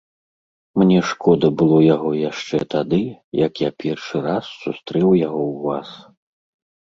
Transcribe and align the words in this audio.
Мне 0.81 0.99
шкода 1.09 1.47
было 1.61 1.77
яго 1.95 2.09
яшчэ 2.29 2.57
тады, 2.73 2.99
як 3.41 3.53
я 3.67 3.71
першы 3.83 4.17
раз 4.27 4.45
сустрэў 4.65 5.09
яго 5.27 5.41
ў 5.45 5.53
вас. 5.67 5.89